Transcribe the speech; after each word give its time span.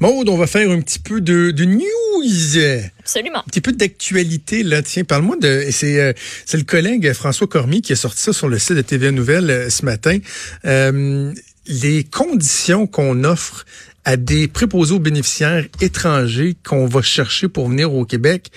Maude, 0.00 0.28
on 0.28 0.36
va 0.36 0.46
faire 0.46 0.70
un 0.70 0.80
petit 0.80 0.98
peu 1.00 1.20
de, 1.20 1.50
de 1.50 1.64
news. 1.64 1.82
Absolument. 3.00 3.40
Un 3.40 3.42
petit 3.50 3.60
peu 3.60 3.72
d'actualité, 3.72 4.62
là. 4.62 4.82
Tiens, 4.82 5.04
parle-moi 5.04 5.36
de. 5.40 5.66
C'est 5.70 6.00
euh, 6.00 6.12
c'est 6.46 6.56
le 6.56 6.64
collègue 6.64 7.12
François 7.12 7.46
Cormier 7.46 7.80
qui 7.80 7.92
a 7.92 7.96
sorti 7.96 8.22
ça 8.22 8.32
sur 8.32 8.48
le 8.48 8.58
site 8.58 8.76
de 8.76 8.82
TVA 8.82 9.10
Nouvelles 9.10 9.50
euh, 9.50 9.70
ce 9.70 9.84
matin. 9.84 10.18
Euh, 10.64 11.32
les 11.66 12.04
conditions 12.04 12.86
qu'on 12.86 13.24
offre 13.24 13.66
à 14.04 14.16
des 14.16 14.48
préposés 14.48 14.94
aux 14.94 14.98
bénéficiaires 15.00 15.66
étrangers 15.80 16.56
qu'on 16.66 16.86
va 16.86 17.02
chercher 17.02 17.48
pour 17.48 17.68
venir 17.68 17.92
au 17.92 18.04
Québec. 18.04 18.50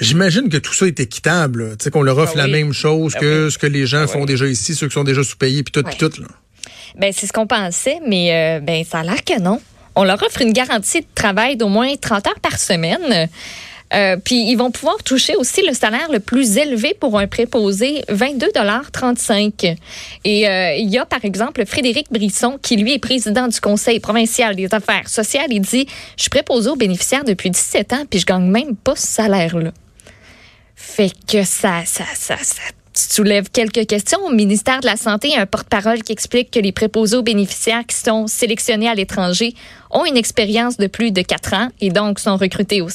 J'imagine 0.00 0.48
que 0.48 0.58
tout 0.58 0.72
ça 0.72 0.86
est 0.86 1.00
équitable, 1.00 1.76
tu 1.76 1.84
sais 1.84 1.90
qu'on 1.90 2.02
leur 2.02 2.18
offre 2.18 2.34
Ah 2.36 2.46
la 2.46 2.46
même 2.46 2.72
chose 2.72 3.14
Ah 3.16 3.20
que 3.20 3.46
oui. 3.46 3.50
ce 3.52 3.58
que 3.58 3.66
les 3.66 3.84
gens 3.86 4.02
Ah 4.04 4.06
font 4.06 4.20
oui. 4.20 4.26
déjà 4.26 4.46
ici, 4.46 4.76
ceux 4.76 4.86
qui 4.86 4.94
sont 4.94 5.02
déjà 5.02 5.24
sous-payés, 5.24 5.64
puis 5.64 5.72
tout, 5.72 5.82
puis 5.82 5.96
tout. 5.96 6.12
Là. 6.20 6.28
Ben, 6.96 7.12
c'est 7.12 7.26
ce 7.26 7.32
qu'on 7.32 7.48
pensait, 7.48 7.98
mais 8.06 8.30
euh, 8.32 8.60
ben, 8.60 8.84
ça 8.84 8.98
a 9.00 9.02
l'air 9.02 9.24
que 9.24 9.40
non. 9.40 9.60
On 10.00 10.04
leur 10.04 10.22
offre 10.22 10.42
une 10.42 10.52
garantie 10.52 11.00
de 11.00 11.06
travail 11.12 11.56
d'au 11.56 11.66
moins 11.66 11.96
30 11.96 12.28
heures 12.28 12.38
par 12.40 12.56
semaine. 12.60 13.28
Euh, 13.92 14.16
puis 14.16 14.48
ils 14.48 14.54
vont 14.54 14.70
pouvoir 14.70 15.02
toucher 15.02 15.34
aussi 15.34 15.66
le 15.66 15.74
salaire 15.74 16.08
le 16.12 16.20
plus 16.20 16.56
élevé 16.56 16.94
pour 16.94 17.18
un 17.18 17.26
préposé, 17.26 18.02
22,35 18.08 19.76
Et 20.24 20.48
euh, 20.48 20.74
il 20.74 20.88
y 20.88 20.98
a 20.98 21.04
par 21.04 21.24
exemple 21.24 21.66
Frédéric 21.66 22.12
Brisson 22.12 22.60
qui 22.62 22.76
lui 22.76 22.94
est 22.94 23.00
président 23.00 23.48
du 23.48 23.60
Conseil 23.60 23.98
provincial 23.98 24.54
des 24.54 24.72
affaires 24.72 25.08
sociales. 25.08 25.48
Il 25.50 25.62
dit 25.62 25.88
"Je 26.16 26.22
suis 26.22 26.30
préposé 26.30 26.70
aux 26.70 26.76
bénéficiaires 26.76 27.24
depuis 27.24 27.50
17 27.50 27.92
ans 27.94 28.04
puis 28.08 28.20
je 28.20 28.26
gagne 28.26 28.48
même 28.48 28.76
pas 28.76 28.94
ce 28.94 29.06
salaire 29.08 29.58
là." 29.58 29.72
Fait 30.76 31.10
que 31.26 31.42
ça, 31.42 31.82
ça, 31.86 32.04
ça, 32.14 32.36
ça 32.40 32.62
soulève 32.98 33.48
quelques 33.50 33.86
questions. 33.86 34.18
Au 34.24 34.30
ministère 34.30 34.80
de 34.80 34.86
la 34.86 34.96
Santé, 34.96 35.28
il 35.28 35.34
y 35.34 35.36
a 35.36 35.42
un 35.42 35.46
porte-parole 35.46 36.02
qui 36.02 36.12
explique 36.12 36.50
que 36.50 36.58
les 36.58 36.72
préposés 36.72 37.16
aux 37.16 37.22
bénéficiaires 37.22 37.84
qui 37.86 37.96
sont 37.96 38.26
sélectionnés 38.26 38.88
à 38.88 38.94
l'étranger 38.94 39.54
ont 39.90 40.04
une 40.04 40.16
expérience 40.16 40.76
de 40.76 40.86
plus 40.86 41.12
de 41.12 41.22
quatre 41.22 41.54
ans 41.54 41.68
et 41.80 41.90
donc 41.90 42.18
sont 42.18 42.36
recrutés 42.36 42.82
au, 42.82 42.88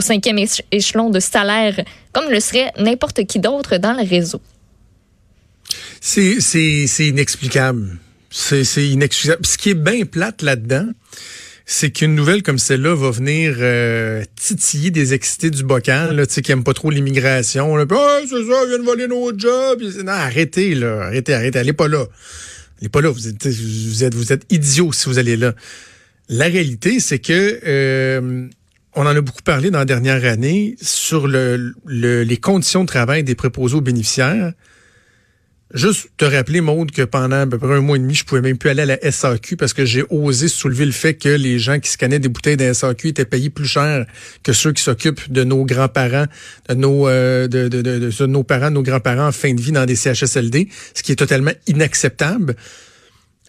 cinquième 0.00 0.36
éche- 0.36 0.62
échelon 0.70 1.10
de 1.10 1.20
salaire, 1.20 1.84
comme 2.12 2.30
le 2.30 2.40
serait 2.40 2.72
n'importe 2.78 3.24
qui 3.26 3.38
d'autre 3.38 3.76
dans 3.76 3.92
le 3.92 4.08
réseau. 4.08 4.40
C'est, 6.00 6.38
inexplicable. 6.98 7.98
C'est, 8.30 8.62
inexplicable. 8.86 9.44
Ce 9.44 9.58
qui 9.58 9.70
est 9.70 9.74
bien 9.74 10.04
plate 10.04 10.42
là-dedans, 10.42 10.86
c'est 11.72 11.92
qu'une 11.92 12.16
nouvelle 12.16 12.42
comme 12.42 12.58
celle-là 12.58 12.96
va 12.96 13.12
venir 13.12 13.54
euh, 13.60 14.24
titiller 14.34 14.90
des 14.90 15.14
excités 15.14 15.50
du 15.50 15.62
bocal, 15.62 16.16
là, 16.16 16.26
tu 16.26 16.34
sais, 16.34 16.42
qui 16.42 16.50
aiment 16.50 16.64
pas 16.64 16.74
trop 16.74 16.90
l'immigration. 16.90 17.76
Là, 17.76 17.84
Ah, 17.88 18.18
c'est 18.22 18.28
ça, 18.44 18.62
ils 18.64 18.68
viennent 18.70 18.82
voler 18.84 19.06
nos 19.06 19.30
jobs. 19.38 19.80
Non, 20.04 20.10
arrêtez, 20.12 20.74
là. 20.74 21.02
Arrêtez, 21.02 21.32
arrêtez. 21.32 21.58
Allez 21.60 21.72
pas 21.72 21.86
là. 21.86 22.06
Allez 22.80 22.88
pas 22.88 23.00
là. 23.00 23.10
Vous 23.10 23.28
êtes, 23.28 23.46
vous 23.46 24.02
êtes, 24.04 24.14
vous 24.14 24.32
idiots 24.50 24.92
si 24.92 25.08
vous 25.08 25.18
allez 25.20 25.36
là. 25.36 25.54
La 26.28 26.46
réalité, 26.46 26.98
c'est 26.98 27.20
que 27.20 27.60
euh, 27.64 28.48
on 28.96 29.02
en 29.02 29.14
a 29.14 29.20
beaucoup 29.20 29.42
parlé 29.42 29.70
dans 29.70 29.78
la 29.78 29.84
dernière 29.84 30.24
année 30.24 30.74
sur 30.82 31.28
le- 31.28 31.74
les 31.86 32.36
conditions 32.36 32.82
de 32.82 32.88
travail 32.88 33.22
des 33.22 33.36
préposés 33.36 33.76
aux 33.76 33.80
bénéficiaires. 33.80 34.52
Juste 35.72 36.08
te 36.16 36.24
rappeler, 36.24 36.60
Maude, 36.60 36.90
que 36.90 37.02
pendant 37.02 37.36
à 37.42 37.46
peu 37.46 37.56
près 37.56 37.74
un 37.74 37.80
mois 37.80 37.96
et 37.96 38.00
demi, 38.00 38.14
je 38.14 38.24
pouvais 38.24 38.40
même 38.40 38.58
plus 38.58 38.70
aller 38.70 38.82
à 38.82 38.86
la 38.86 39.10
SAQ 39.12 39.56
parce 39.56 39.72
que 39.72 39.84
j'ai 39.84 40.02
osé 40.10 40.48
soulever 40.48 40.84
le 40.84 40.90
fait 40.90 41.14
que 41.14 41.28
les 41.28 41.60
gens 41.60 41.78
qui 41.78 41.88
scannaient 41.90 42.18
des 42.18 42.28
bouteilles 42.28 42.56
de 42.56 42.72
SAQ 42.72 43.08
étaient 43.08 43.24
payés 43.24 43.50
plus 43.50 43.66
cher 43.66 44.04
que 44.42 44.52
ceux 44.52 44.72
qui 44.72 44.82
s'occupent 44.82 45.30
de 45.30 45.44
nos 45.44 45.64
grands-parents, 45.64 46.26
de 46.68 46.74
nos, 46.74 47.06
euh, 47.06 47.46
de, 47.46 47.68
de- 47.68 47.82
de- 47.82 48.26
nos 48.26 48.42
parents, 48.42 48.72
nos 48.72 48.82
grands-parents 48.82 49.28
en 49.28 49.32
fin 49.32 49.54
de 49.54 49.60
vie 49.60 49.70
dans 49.70 49.86
des 49.86 49.94
CHSLD, 49.94 50.68
ce 50.92 51.04
qui 51.04 51.12
est 51.12 51.16
totalement 51.16 51.52
inacceptable. 51.68 52.56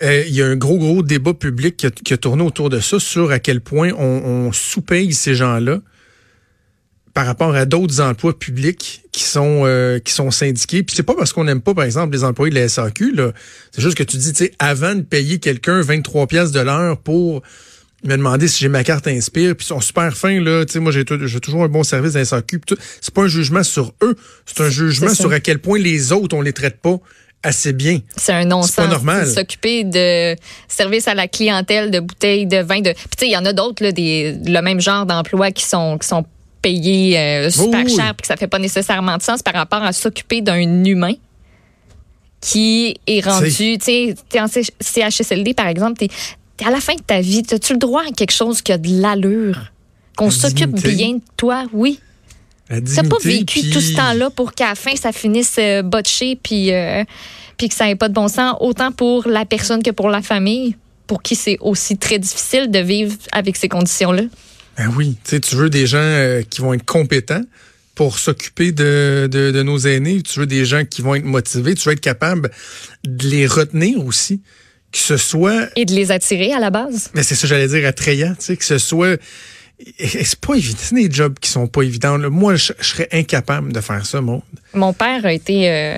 Euh, 0.03 0.23
il 0.27 0.33
y 0.35 0.43
a 0.43 0.47
un 0.47 0.55
gros, 0.55 0.77
gros 0.77 1.01
débat 1.01 1.33
public 1.33 1.75
qui 1.77 1.87
a, 1.87 1.91
qui 1.91 2.13
a 2.13 2.17
tourné 2.17 2.43
autour 2.43 2.69
de 2.69 2.79
ça 2.79 2.99
sur 2.99 3.31
à 3.31 3.39
quel 3.39 3.61
point 3.61 3.91
on, 3.97 4.47
on 4.47 4.51
sous-paye 4.51 5.11
ces 5.13 5.33
gens-là 5.33 5.79
par 7.13 7.25
rapport 7.25 7.53
à 7.55 7.65
d'autres 7.65 7.99
emplois 8.01 8.37
publics 8.37 9.03
qui 9.11 9.23
sont 9.23 9.63
euh, 9.65 9.99
qui 9.99 10.13
sont 10.13 10.31
syndiqués. 10.31 10.83
Puis 10.83 10.95
c'est 10.95 11.03
pas 11.03 11.15
parce 11.15 11.33
qu'on 11.33 11.43
n'aime 11.43 11.61
pas, 11.61 11.73
par 11.73 11.83
exemple, 11.83 12.13
les 12.13 12.23
employés 12.23 12.53
de 12.53 12.59
la 12.59 12.69
SAQ. 12.69 13.13
là. 13.13 13.31
C'est 13.71 13.81
juste 13.81 13.95
que 13.97 14.03
tu 14.03 14.17
dis, 14.17 14.31
tu 14.33 14.45
sais, 14.45 14.53
avant 14.59 14.95
de 14.95 15.01
payer 15.01 15.39
quelqu'un 15.39 15.81
23 15.81 16.27
pièces 16.27 16.51
de 16.51 16.59
l'heure 16.61 16.97
pour 16.97 17.41
me 18.03 18.15
demander 18.15 18.47
si 18.47 18.59
j'ai 18.59 18.69
ma 18.69 18.83
carte 18.83 19.07
Inspire, 19.07 19.55
puis 19.55 19.65
ils 19.65 19.67
sont 19.67 19.81
super 19.81 20.15
fins, 20.17 20.41
là. 20.41 20.65
Tu 20.65 20.73
sais, 20.73 20.79
moi, 20.79 20.91
j'ai 20.91 21.05
tou- 21.05 21.27
j'ai 21.27 21.39
toujours 21.39 21.63
un 21.63 21.67
bon 21.67 21.83
service 21.83 22.13
dans 22.13 22.19
la 22.19 22.25
SAQ. 22.25 22.59
C'est 22.99 23.13
pas 23.13 23.23
un 23.23 23.27
jugement 23.27 23.63
sur 23.63 23.93
eux, 24.01 24.15
c'est 24.45 24.61
un 24.61 24.69
jugement 24.69 25.13
sur 25.13 25.31
à 25.31 25.39
quel 25.39 25.59
point 25.59 25.77
les 25.79 26.11
autres, 26.11 26.35
on 26.35 26.41
les 26.41 26.53
traite 26.53 26.79
pas 26.81 26.97
assez 27.43 27.73
bien. 27.73 27.99
C'est 28.17 28.33
un 28.33 28.45
non-sens. 28.45 28.71
C'est 28.71 28.81
pas 28.83 28.87
normal. 28.87 29.27
S'occuper 29.27 29.83
de 29.83 30.35
service 30.67 31.07
à 31.07 31.15
la 31.15 31.27
clientèle, 31.27 31.91
de 31.91 31.99
bouteilles 31.99 32.45
de 32.45 32.57
vin. 32.57 32.81
De... 32.81 32.91
Puis 32.93 33.03
tu 33.17 33.19
sais, 33.19 33.27
il 33.27 33.33
y 33.33 33.37
en 33.37 33.45
a 33.45 33.53
d'autres, 33.53 33.83
là, 33.83 33.91
des, 33.91 34.35
le 34.45 34.61
même 34.61 34.79
genre 34.79 35.05
qui 35.53 35.65
sont, 35.65 35.97
qui 35.97 36.07
sont 36.07 36.25
payés 36.61 37.17
euh, 37.17 37.49
super 37.49 37.83
Oui, 37.85 37.95
cher 37.95 38.13
puis 38.15 38.21
que 38.21 38.27
ça 38.27 38.37
fait 38.37 38.47
pas 38.47 38.59
nécessairement 38.59 39.17
de 39.17 39.21
sens 39.21 39.41
par 39.41 39.53
rapport 39.53 39.83
à 39.83 39.93
s'occuper 39.93 40.41
d'un 40.41 40.83
humain 40.85 41.13
qui 42.39 42.97
est 43.05 43.23
rendu, 43.23 43.77
tu 43.77 43.79
sais, 43.79 44.15
en 44.39 44.47
CHSLD, 44.47 45.53
par 45.53 45.67
exemple, 45.67 46.03
es 46.03 46.09
à 46.65 46.71
la 46.71 46.79
fin 46.79 46.95
de 46.95 47.01
ta 47.01 47.21
vie, 47.21 47.43
as-tu 47.51 47.73
le 47.73 47.79
droit 47.79 48.01
à 48.07 48.11
quelque 48.11 48.31
chose 48.33 48.61
qui 48.61 48.71
a 48.71 48.77
de 48.77 49.01
l'allure? 49.01 49.71
Qu'on 50.15 50.29
s'occupe 50.31 50.71
bien 50.81 51.13
de 51.15 51.21
toi, 51.37 51.65
oui. 51.73 51.99
T'as 52.67 53.03
pas 53.03 53.17
vécu 53.23 53.61
puis- 53.61 53.69
tout 53.69 53.81
ce 53.81 53.95
temps-là 53.95 54.29
pour 54.29 54.53
qu'à 54.53 54.69
la 54.69 54.75
fin, 54.75 54.95
ça 54.95 55.11
finisse 55.11 55.55
euh, 55.59 55.81
botché 55.81 56.37
puis, 56.41 56.71
euh, 56.71 57.03
puis 57.57 57.69
que 57.69 57.75
ça 57.75 57.85
n'ait 57.85 57.95
pas 57.95 58.07
de 58.07 58.13
bon 58.13 58.27
sens, 58.27 58.55
autant 58.59 58.91
pour 58.91 59.27
la 59.27 59.45
personne 59.45 59.83
que 59.83 59.91
pour 59.91 60.09
la 60.09 60.21
famille, 60.21 60.75
pour 61.05 61.21
qui 61.21 61.35
c'est 61.35 61.57
aussi 61.59 61.97
très 61.97 62.17
difficile 62.17 62.71
de 62.71 62.79
vivre 62.79 63.15
avec 63.33 63.57
ces 63.57 63.67
conditions-là. 63.67 64.23
Ben 64.81 64.91
oui, 64.97 65.15
tu 65.23 65.29
sais, 65.29 65.39
tu 65.39 65.55
veux 65.55 65.69
des 65.69 65.85
gens 65.85 65.99
euh, 65.99 66.41
qui 66.41 66.59
vont 66.61 66.73
être 66.73 66.85
compétents 66.85 67.43
pour 67.93 68.17
s'occuper 68.17 68.71
de, 68.71 69.29
de, 69.31 69.51
de 69.51 69.61
nos 69.61 69.77
aînés. 69.77 70.23
Tu 70.23 70.39
veux 70.39 70.47
des 70.47 70.65
gens 70.65 70.85
qui 70.85 71.03
vont 71.03 71.13
être 71.13 71.25
motivés. 71.25 71.75
Tu 71.75 71.87
veux 71.87 71.93
être 71.93 72.01
capable 72.01 72.49
de 73.03 73.27
les 73.27 73.45
retenir 73.45 74.03
aussi. 74.03 74.41
Que 74.91 74.97
ce 74.97 75.17
soit, 75.17 75.69
Et 75.75 75.85
de 75.85 75.93
les 75.93 76.09
attirer 76.11 76.51
à 76.51 76.59
la 76.59 76.71
base. 76.71 77.11
mais 77.13 77.21
c'est 77.21 77.35
ça 77.35 77.47
j'allais 77.47 77.67
dire, 77.67 77.87
attrayant, 77.87 78.33
tu 78.37 78.45
sais, 78.45 78.57
que 78.57 78.65
ce 78.65 78.79
soit... 78.79 79.19
C'est 79.99 80.39
pas 80.39 80.53
évident. 80.55 80.77
C'est 80.79 80.95
des 80.95 81.11
jobs 81.11 81.37
qui 81.39 81.49
sont 81.49 81.67
pas 81.67 81.81
évidents. 81.83 82.17
là. 82.17 82.29
Moi, 82.29 82.55
je, 82.55 82.73
je 82.79 82.87
serais 82.87 83.07
incapable 83.11 83.73
de 83.73 83.81
faire 83.81 84.05
ça, 84.05 84.21
moi. 84.21 84.41
Mon 84.73 84.93
père 84.93 85.25
a 85.25 85.33
été 85.33 85.69
euh, 85.69 85.97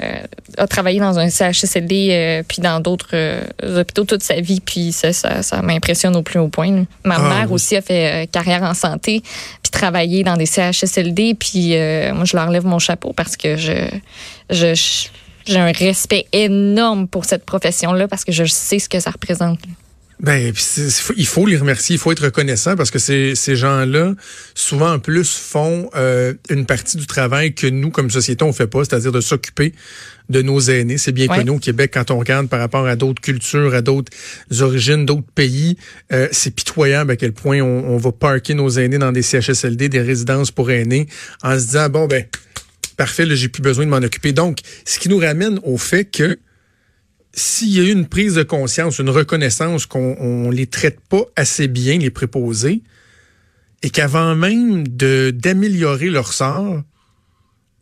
a 0.57 0.67
travaillé 0.67 0.99
dans 0.99 1.19
un 1.19 1.29
CHSLD 1.29 2.09
euh, 2.11 2.43
puis 2.47 2.61
dans 2.61 2.79
d'autres 2.79 3.11
euh, 3.13 3.41
hôpitaux 3.61 4.03
toute 4.05 4.23
sa 4.23 4.39
vie 4.41 4.61
puis 4.61 4.91
ça, 4.91 5.13
ça, 5.13 5.43
ça 5.43 5.61
m'impressionne 5.61 6.15
au 6.15 6.23
plus 6.23 6.39
haut 6.39 6.47
point. 6.47 6.71
là. 6.71 6.83
Ma 7.03 7.15
Ah, 7.15 7.19
mère 7.29 7.47
oui. 7.49 7.53
aussi 7.55 7.75
a 7.75 7.81
fait 7.81 8.27
carrière 8.31 8.63
en 8.63 8.73
santé 8.73 9.21
puis 9.61 9.71
travaillé 9.71 10.23
dans 10.23 10.37
des 10.37 10.45
CHSLD 10.47 11.35
puis 11.35 11.69
moi 12.13 12.25
je 12.25 12.35
leur 12.35 12.49
lève 12.49 12.65
mon 12.65 12.79
chapeau 12.79 13.13
parce 13.13 13.37
que 13.37 13.55
je 13.57 13.73
j'ai 15.45 15.59
un 15.59 15.71
respect 15.71 16.25
énorme 16.31 17.07
pour 17.07 17.25
cette 17.25 17.45
profession-là 17.45 18.07
parce 18.07 18.23
que 18.23 18.31
je 18.31 18.45
sais 18.45 18.79
ce 18.79 18.87
que 18.87 18.99
ça 18.99 19.11
représente. 19.11 19.59
Ben, 20.23 20.53
il 21.17 21.25
faut 21.27 21.45
les 21.45 21.57
remercier, 21.57 21.97
il 21.97 21.99
faut 21.99 22.11
être 22.13 22.23
reconnaissant 22.23 22.77
parce 22.77 22.91
que 22.91 22.97
ces, 22.97 23.35
ces 23.35 23.57
gens-là, 23.57 24.13
souvent 24.55 24.93
en 24.93 24.99
plus, 24.99 25.35
font 25.37 25.89
euh, 25.95 26.33
une 26.49 26.65
partie 26.65 26.95
du 26.95 27.05
travail 27.07 27.53
que 27.53 27.67
nous, 27.67 27.89
comme 27.91 28.09
société, 28.09 28.45
on 28.45 28.53
fait 28.53 28.67
pas, 28.67 28.85
c'est-à-dire 28.85 29.11
de 29.11 29.19
s'occuper 29.19 29.73
de 30.29 30.41
nos 30.41 30.61
aînés. 30.61 30.97
C'est 30.97 31.11
bien 31.11 31.27
Ouais. 31.27 31.39
connu 31.39 31.49
au 31.49 31.59
Québec 31.59 31.91
quand 31.93 32.09
on 32.09 32.19
regarde 32.19 32.47
par 32.47 32.61
rapport 32.61 32.87
à 32.87 32.95
d'autres 32.95 33.21
cultures, 33.21 33.73
à 33.75 33.81
d'autres 33.81 34.13
origines, 34.61 35.05
d'autres 35.05 35.27
pays. 35.35 35.77
euh, 36.13 36.29
c'est 36.31 36.51
pitoyable 36.55 37.11
à 37.11 37.15
quel 37.17 37.33
point 37.33 37.59
on, 37.59 37.83
on 37.93 37.97
va 37.97 38.13
parquer 38.13 38.53
nos 38.53 38.69
aînés 38.69 38.97
dans 38.99 39.11
des 39.11 39.21
CHSLD, 39.23 39.89
des 39.89 40.01
résidences 40.01 40.51
pour 40.51 40.71
aînés, 40.71 41.07
en 41.43 41.59
se 41.59 41.65
disant 41.65 41.89
bon 41.89 42.07
ben 42.07 42.23
parfait, 42.95 43.25
là, 43.25 43.35
j'ai 43.35 43.49
plus 43.49 43.61
besoin 43.61 43.83
de 43.85 43.89
m'en 43.89 43.97
occuper. 43.97 44.31
Donc, 44.31 44.59
ce 44.85 44.99
qui 44.99 45.09
nous 45.09 45.17
ramène 45.17 45.59
au 45.63 45.77
fait 45.77 46.05
que 46.05 46.37
s'il 47.33 47.69
y 47.69 47.79
a 47.79 47.83
eu 47.83 47.91
une 47.91 48.07
prise 48.07 48.35
de 48.35 48.43
conscience, 48.43 48.99
une 48.99 49.09
reconnaissance 49.09 49.85
qu'on 49.85 50.15
on 50.19 50.51
les 50.51 50.67
traite 50.67 50.99
pas 51.09 51.23
assez 51.35 51.67
bien, 51.67 51.97
les 51.97 52.09
préposés, 52.09 52.83
et 53.81 53.89
qu'avant 53.89 54.35
même 54.35 54.87
d'améliorer 54.87 56.09
leur 56.09 56.31
sort, 56.31 56.81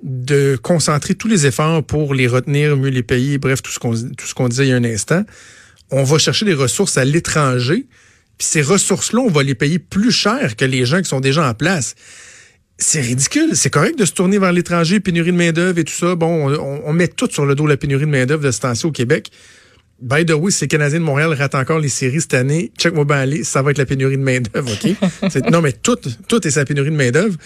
de 0.04 0.58
concentrer 0.62 1.14
tous 1.16 1.28
les 1.28 1.46
efforts 1.46 1.84
pour 1.84 2.16
les 2.16 2.28
retenir, 2.28 2.76
mieux 2.76 2.90
les 2.90 3.04
payer, 3.04 3.38
bref, 3.38 3.62
tout 3.62 3.72
ce 3.72 3.78
qu'on 3.78 3.94
tout 3.94 4.26
ce 4.26 4.34
qu'on 4.34 4.50
disait 4.50 4.68
il 4.68 4.74
un 4.74 4.84
instant, 4.84 5.24
on 5.92 6.04
va 6.04 6.18
chercher 6.18 6.46
des 6.46 6.54
ressources 6.54 6.98
à 6.98 7.06
l'étranger 7.06 7.88
puis 8.42 8.48
ces 8.48 8.64
ressources-là, 8.64 9.20
on 9.20 9.30
va 9.30 9.44
les 9.44 9.54
payer 9.54 9.78
plus 9.78 10.12
cher 10.12 10.56
que 10.56 10.66
les 10.66 10.84
gens 10.84 11.00
qui 11.00 11.08
sont 11.08 11.20
déjà 11.20 11.48
en 11.48 11.54
place. 11.54 11.94
C'est 12.82 13.02
ridicule. 13.02 13.56
C'est 13.56 13.70
correct 13.70 13.98
de 14.00 14.06
se 14.06 14.12
tourner 14.12 14.40
vers 14.40 14.52
l'étranger, 14.52 15.00
pénurie 15.00 15.32
de 15.32 15.38
main-d'œuvre 15.38 15.78
et 15.78 15.84
tout 15.84 15.94
ça. 15.94 16.16
Bon, 16.16 16.52
on, 16.84 16.94
met 16.94 17.08
tout 17.08 17.30
sur 17.30 17.46
le 17.46 17.54
dos 17.54 17.68
la 17.68 17.78
pénurie 17.78 18.06
de 18.06 18.12
main-d'œuvre 18.12 18.44
de 18.44 18.50
ce 18.50 18.60
temps 18.60 18.74
au 18.84 18.92
Québec. 18.92 19.30
By 20.02 20.26
the 20.26 20.32
way, 20.32 20.50
si 20.50 20.64
les 20.64 20.68
Canadiens 20.68 20.98
de 20.98 21.04
Montréal 21.04 21.32
ratent 21.34 21.54
encore 21.54 21.78
les 21.78 21.90
séries 21.90 22.22
cette 22.22 22.34
année, 22.34 22.72
check-moi 22.80 23.06
bien 23.06 23.18
aller, 23.18 23.44
ça 23.44 23.62
va 23.62 23.70
être 23.70 23.78
la 23.78 23.86
pénurie 23.86 24.18
de 24.18 24.24
main-d'œuvre, 24.24 24.72
OK? 24.74 24.96
non, 25.52 25.62
mais 25.62 25.74
tout, 25.74 25.98
tout 26.28 26.48
est 26.48 26.50
sa 26.50 26.66
pénurie 26.66 26.90
de 26.90 26.96
main-d'œuvre. 26.96 27.38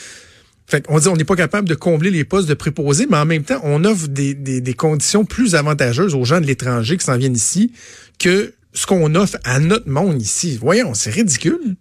Fait 0.68 0.86
on 0.88 1.00
dit 1.00 1.10
on 1.10 1.18
n'est 1.18 1.26
pas 1.26 1.36
capable 1.36 1.68
de 1.68 1.76
combler 1.76 2.12
les 2.12 2.24
postes 2.24 2.48
de 2.48 2.54
préposés, 2.54 3.06
mais 3.10 3.18
en 3.18 3.26
même 3.26 3.44
temps, 3.44 3.60
on 3.64 3.84
offre 3.84 4.08
des, 4.08 4.34
des, 4.34 4.62
des 4.62 4.74
conditions 4.74 5.26
plus 5.26 5.54
avantageuses 5.54 6.16
aux 6.16 6.24
gens 6.24 6.40
de 6.40 6.46
l'étranger 6.46 6.96
qui 6.96 7.04
s'en 7.04 7.18
viennent 7.18 7.36
ici 7.36 7.74
que 8.20 8.54
ce 8.72 8.86
qu'on 8.86 9.16
offre 9.16 9.36
à 9.44 9.60
notre 9.60 9.90
monde 9.90 10.22
ici. 10.22 10.58
Voyons, 10.62 10.94
c'est 10.94 11.12
ridicule. 11.12 11.76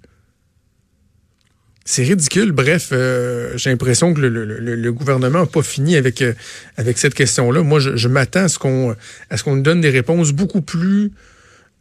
C'est 1.87 2.03
ridicule. 2.03 2.53
Bref, 2.53 2.89
euh, 2.93 3.53
j'ai 3.57 3.69
l'impression 3.69 4.15
que 4.15 4.21
le, 4.21 4.93
gouvernement 4.93 5.41
n'a 5.41 5.47
pas 5.47 5.63
fini 5.63 5.97
avec 5.97 6.23
euh, 6.23 6.33
avec 6.79 6.97
cette 6.97 7.15
question-là. 7.15 7.63
Moi, 7.63 7.79
je, 7.79 8.09
m'attends 8.09 8.45
à 8.45 8.49
ce 8.49 8.59
qu'on 8.59 8.97
à 9.29 9.37
ce 9.37 9.45
qu'on 9.45 9.57
nous 9.57 9.63
donne 9.63 9.83
des 9.83 9.91
réponses 9.91 10.33
beaucoup 10.33 10.63
plus 10.63 11.13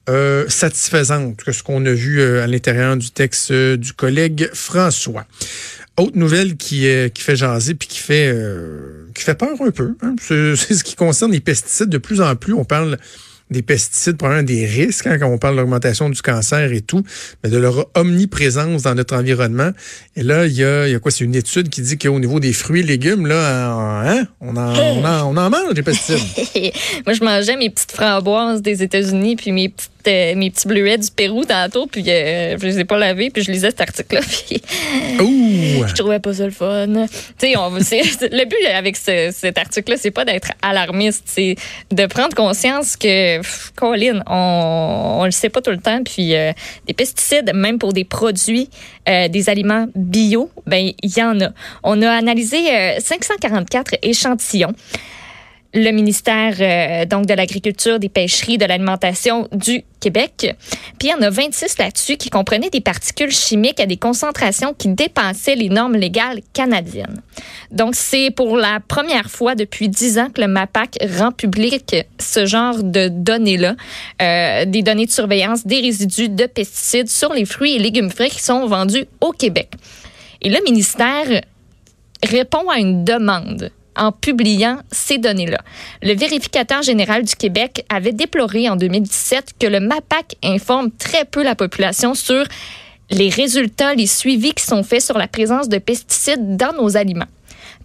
euh, 0.09 0.43
satisfaisantes 0.49 1.37
que 1.37 1.53
ce 1.53 1.63
qu'on 1.63 1.85
a 1.85 1.93
vu 1.93 2.21
à 2.21 2.47
l'intérieur 2.47 2.97
du 2.97 3.11
texte 3.11 3.53
du 3.53 3.93
collègue 3.93 4.49
François. 4.53 5.25
Autre 5.95 6.17
nouvelle 6.17 6.57
qui, 6.57 6.85
qui 7.13 7.21
fait 7.21 7.37
jaser 7.37 7.75
puis 7.75 7.87
qui 7.87 7.99
fait 7.99 8.35
qui 9.15 9.23
fait 9.23 9.35
peur 9.35 9.55
un 9.61 9.71
peu. 9.71 9.95
Hein. 10.01 10.15
C'est 10.19 10.55
ce 10.55 10.83
qui 10.83 10.95
concerne 10.95 11.31
les 11.31 11.39
pesticides. 11.39 11.89
De 11.89 11.97
plus 11.97 12.19
en 12.19 12.35
plus, 12.35 12.53
on 12.53 12.65
parle 12.65 12.97
des 13.49 13.61
pesticides, 13.61 14.17
probablement 14.17 14.45
des 14.45 14.65
risques 14.65 15.07
hein, 15.07 15.17
quand 15.19 15.27
on 15.27 15.37
parle 15.37 15.55
de 15.55 15.61
l'augmentation 15.61 16.09
du 16.09 16.21
cancer 16.21 16.71
et 16.71 16.81
tout, 16.81 17.03
mais 17.43 17.49
de 17.49 17.57
leur 17.57 17.87
omniprésence 17.95 18.83
dans 18.83 18.95
notre 18.95 19.15
environnement. 19.15 19.71
Et 20.15 20.23
là, 20.23 20.45
il 20.45 20.53
y 20.53 20.63
a, 20.63 20.87
y 20.87 20.95
a 20.95 20.99
quoi? 20.99 21.11
C'est 21.11 21.23
une 21.23 21.35
étude 21.35 21.69
qui 21.69 21.81
dit 21.81 21.97
qu'au 21.97 22.19
niveau 22.19 22.39
des 22.39 22.53
fruits 22.53 22.81
et 22.81 22.83
légumes, 22.83 23.27
là, 23.27 23.71
hein, 24.05 24.27
on, 24.41 24.55
en, 24.57 24.73
on, 24.73 25.05
en, 25.05 25.33
on 25.33 25.37
en 25.37 25.49
mange 25.49 25.73
des 25.73 25.83
pesticides. 25.83 26.19
Moi, 27.05 27.13
je 27.13 27.23
mangeais 27.23 27.55
mes 27.55 27.69
petites 27.69 27.91
framboises 27.91 28.61
des 28.61 28.83
États-Unis 28.83 29.35
puis 29.35 29.51
mes 29.51 29.69
petites 29.69 29.91
euh, 30.07 30.35
mes 30.35 30.51
petits 30.51 30.67
bleuets 30.67 30.97
du 30.97 31.09
Pérou 31.11 31.45
tantôt, 31.45 31.87
puis 31.87 32.03
euh, 32.07 32.57
je 32.59 32.65
les 32.65 32.79
ai 32.79 32.83
pas 32.83 32.97
lavés, 32.97 33.29
puis 33.29 33.41
je 33.41 33.51
lisais 33.51 33.69
cet 33.69 33.81
article-là, 33.81 34.21
puis 34.47 34.61
je 35.17 35.93
trouvais 35.93 36.19
pas 36.19 36.33
ça 36.33 36.45
le 36.45 36.51
fun. 36.51 36.87
Tu 37.39 37.47
sais, 37.47 38.01
le 38.29 38.45
but 38.45 38.65
avec 38.75 38.97
cet 38.97 39.57
article-là, 39.57 39.97
c'est 39.97 40.11
pas 40.11 40.25
d'être 40.25 40.51
alarmiste, 40.61 41.23
c'est 41.27 41.55
de 41.91 42.05
prendre 42.05 42.35
conscience 42.35 42.97
que, 42.97 43.32
Colin, 43.75 44.21
on, 44.27 45.17
on 45.21 45.25
le 45.25 45.31
sait 45.31 45.49
pas 45.49 45.61
tout 45.61 45.71
le 45.71 45.77
temps, 45.77 46.03
puis 46.03 46.35
euh, 46.35 46.51
des 46.87 46.93
pesticides, 46.93 47.51
même 47.53 47.79
pour 47.79 47.93
des 47.93 48.05
produits, 48.05 48.69
des 49.05 49.49
aliments 49.49 49.87
bio, 49.95 50.49
ben 50.65 50.91
il 51.01 51.17
y 51.17 51.21
en 51.21 51.39
a. 51.41 51.49
On 51.83 52.01
a 52.01 52.09
analysé 52.09 52.57
544 52.99 53.95
échantillons 54.01 54.73
le 55.73 55.91
ministère 55.91 56.55
euh, 56.59 57.05
donc 57.05 57.25
de 57.25 57.33
l'Agriculture, 57.33 57.99
des 57.99 58.09
Pêcheries, 58.09 58.57
de 58.57 58.65
l'Alimentation 58.65 59.47
du 59.51 59.83
Québec. 59.99 60.55
Puis 60.99 61.07
il 61.07 61.09
y 61.09 61.13
en 61.13 61.21
a 61.21 61.29
26 61.29 61.77
là-dessus 61.77 62.17
qui 62.17 62.29
comprenaient 62.29 62.69
des 62.69 62.81
particules 62.81 63.31
chimiques 63.31 63.79
à 63.79 63.85
des 63.85 63.97
concentrations 63.97 64.73
qui 64.73 64.89
dépassaient 64.89 65.55
les 65.55 65.69
normes 65.69 65.95
légales 65.95 66.41
canadiennes. 66.53 67.21
Donc 67.71 67.95
c'est 67.95 68.29
pour 68.29 68.57
la 68.57 68.79
première 68.79 69.31
fois 69.31 69.55
depuis 69.55 69.89
10 69.89 70.19
ans 70.19 70.29
que 70.29 70.41
le 70.41 70.47
MAPAC 70.47 70.97
rend 71.17 71.31
public 71.31 71.95
ce 72.19 72.45
genre 72.45 72.83
de 72.83 73.07
données-là, 73.07 73.75
euh, 74.21 74.65
des 74.65 74.83
données 74.83 75.07
de 75.07 75.11
surveillance 75.11 75.65
des 75.65 75.79
résidus 75.79 76.29
de 76.29 76.45
pesticides 76.45 77.09
sur 77.09 77.33
les 77.33 77.45
fruits 77.45 77.75
et 77.75 77.79
légumes 77.79 78.11
frais 78.11 78.29
qui 78.29 78.41
sont 78.41 78.67
vendus 78.67 79.05
au 79.21 79.31
Québec. 79.31 79.71
Et 80.41 80.49
le 80.49 80.61
ministère 80.63 81.41
répond 82.23 82.69
à 82.69 82.77
une 82.77 83.03
demande 83.03 83.71
en 83.95 84.11
publiant 84.11 84.79
ces 84.91 85.17
données-là. 85.17 85.59
Le 86.01 86.13
vérificateur 86.13 86.81
général 86.81 87.23
du 87.23 87.35
Québec 87.35 87.85
avait 87.89 88.11
déploré 88.11 88.69
en 88.69 88.75
2017 88.75 89.53
que 89.59 89.67
le 89.67 89.79
MAPAC 89.79 90.35
informe 90.43 90.91
très 90.91 91.25
peu 91.25 91.43
la 91.43 91.55
population 91.55 92.13
sur 92.13 92.45
les 93.09 93.29
résultats, 93.29 93.93
les 93.93 94.07
suivis 94.07 94.53
qui 94.53 94.63
sont 94.63 94.83
faits 94.83 95.01
sur 95.01 95.17
la 95.17 95.27
présence 95.27 95.69
de 95.69 95.77
pesticides 95.77 96.57
dans 96.57 96.73
nos 96.73 96.97
aliments. 96.97 97.27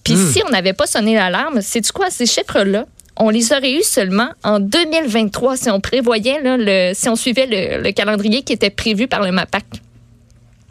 Puis 0.05 0.14
hmm. 0.14 0.32
si 0.32 0.43
on 0.46 0.50
n'avait 0.50 0.72
pas 0.72 0.87
sonné 0.87 1.14
l'alarme, 1.14 1.60
c'est 1.60 1.81
du 1.81 1.93
quoi? 1.93 2.11
Ces 2.11 2.26
chiffres-là? 2.26 2.87
On 3.16 3.31
les 3.31 3.52
aurait 3.52 3.72
eus 3.72 3.82
seulement 3.82 4.28
en 4.44 4.61
2023 4.61 5.56
si 5.56 5.70
on 5.70 5.81
prévoyait, 5.81 6.40
là, 6.40 6.56
le, 6.56 6.93
si 6.94 7.08
on 7.08 7.16
suivait 7.16 7.49
le, 7.82 7.90
calendrier 7.90 8.43
qui 8.43 8.52
était 8.52 8.70
prévu 8.70 9.08
par 9.08 9.22
le 9.22 9.32
MAPAC. 9.32 9.64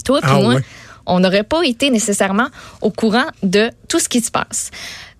Toi 0.06 0.19
et 0.19 0.24
ah 0.25 0.40
moi, 0.40 0.56
on 1.06 1.19
n'aurait 1.19 1.44
pas 1.44 1.63
été 1.63 1.90
nécessairement 1.90 2.48
au 2.81 2.90
courant 2.90 3.25
de 3.44 3.69
tout 3.90 4.00
ce 4.00 4.07
qui 4.07 4.22
se 4.22 4.31
passe. 4.31 4.72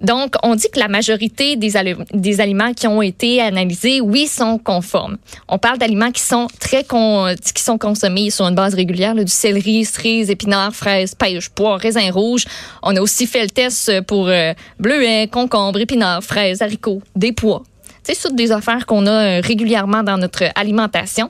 Donc, 0.02 0.36
on 0.44 0.56
dit 0.56 0.70
que 0.72 0.80
la 0.80 0.88
majorité 0.88 1.56
des, 1.56 1.76
aliments 1.76 2.74
qui 2.74 2.88
ont 2.88 3.02
été 3.02 3.42
analysés, 3.42 4.00
oui, 4.00 4.28
sont 4.28 4.60
conformes. 4.60 5.18
On 5.48 5.58
parle 5.58 5.80
d'aliments 5.80 6.12
qui 6.12 6.22
sont 6.22 6.48
très 6.60 6.84
qui 6.84 7.64
sont 7.64 7.78
consommés 7.78 8.30
sur 8.30 8.46
une 8.46 8.56
base 8.56 8.76
régulière, 8.76 9.16
du 9.16 9.28
céleri, 9.28 9.86
cerises, 9.86 10.30
épinards, 10.30 10.76
fraises, 10.76 11.16
pêche, 11.16 11.50
pois, 11.50 11.78
raisins 11.78 12.12
rouges. 12.12 12.46
On 12.84 12.96
a 12.96 13.02
aussi 13.02 13.26
fait 13.26 13.42
le 13.42 13.50
test 13.50 14.02
pour 14.02 14.28
euh, 14.28 14.54
bleuets, 14.80 15.28
concombres, 15.28 15.80
épinards, 15.80 16.24
fraises, 16.24 16.62
haricots, 16.62 17.02
des 17.16 17.32
pois. 17.32 17.64
C'est 18.08 18.22
toutes 18.22 18.36
des 18.36 18.54
affaires 18.54 18.86
qu'on 18.86 19.06
a 19.06 19.12
euh, 19.12 19.42
régulièrement 19.44 20.02
dans 20.02 20.18
notre 20.18 20.46
alimentation. 20.56 21.30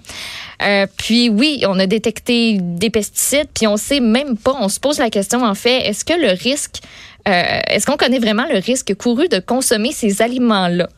Euh, 0.62 0.86
puis 0.96 1.28
oui, 1.30 1.64
on 1.68 1.80
a 1.80 1.88
détecté 1.88 2.60
des 2.62 2.92
pesticides, 2.92 3.48
puis 3.52 3.66
on 3.66 3.78
sait 3.78 4.00
même 4.00 4.38
pas, 4.38 4.56
on 4.60 4.70
se 4.70 4.80
pose 4.80 5.00
la 5.00 5.10
question 5.10 5.44
en 5.44 5.56
fait, 5.56 5.88
est-ce 5.88 6.06
que 6.06 6.14
le 6.14 6.34
risque 6.34 6.82
euh, 7.28 7.60
est-ce 7.68 7.86
qu'on 7.86 7.98
connaît 7.98 8.20
vraiment 8.20 8.46
le 8.52 8.60
risque 8.60 8.96
couru 8.96 9.28
de 9.28 9.40
consommer 9.40 9.92
ces 9.92 10.22
aliments-là? 10.22 10.90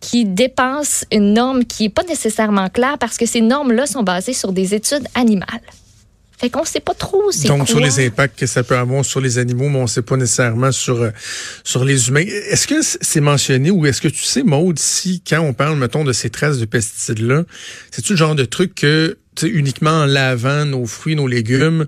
qui 0.00 0.26
dépassent 0.26 1.06
une 1.10 1.32
norme 1.32 1.64
qui 1.64 1.84
n'est 1.84 1.88
pas 1.88 2.02
nécessairement 2.02 2.68
claire 2.68 2.98
parce 2.98 3.16
que 3.16 3.24
ces 3.24 3.40
normes-là 3.40 3.86
sont 3.86 4.02
basées 4.02 4.34
sur 4.34 4.52
des 4.52 4.74
études 4.74 5.08
animales? 5.14 5.62
Fait 6.36 6.50
qu'on 6.50 6.62
ne 6.62 6.66
sait 6.66 6.80
pas 6.80 6.94
trop 6.94 7.30
c'est 7.30 7.48
Donc, 7.48 7.68
sur 7.68 7.80
les 7.80 8.04
impacts 8.04 8.38
que 8.38 8.46
ça 8.46 8.62
peut 8.62 8.76
avoir 8.76 9.04
sur 9.04 9.20
les 9.20 9.38
animaux, 9.38 9.68
mais 9.68 9.78
on 9.78 9.82
ne 9.82 9.86
sait 9.86 10.02
pas 10.02 10.16
nécessairement 10.16 10.72
sur, 10.72 11.00
euh, 11.00 11.10
sur 11.62 11.84
les 11.84 12.08
humains. 12.08 12.24
Est-ce 12.50 12.66
que 12.66 12.82
c'est 12.82 13.20
mentionné 13.20 13.70
ou 13.70 13.86
est-ce 13.86 14.02
que 14.02 14.08
tu 14.08 14.24
sais, 14.24 14.42
Maude, 14.42 14.78
si 14.78 15.22
quand 15.26 15.40
on 15.40 15.54
parle, 15.54 15.78
mettons, 15.78 16.04
de 16.04 16.12
ces 16.12 16.30
traces 16.30 16.58
de 16.58 16.64
pesticides-là, 16.64 17.44
c'est-tu 17.90 18.12
le 18.12 18.18
genre 18.18 18.34
de 18.34 18.44
truc 18.44 18.74
que, 18.74 19.16
uniquement 19.42 20.02
en 20.02 20.06
lavant 20.06 20.64
nos 20.64 20.86
fruits, 20.86 21.16
nos 21.16 21.28
légumes, 21.28 21.86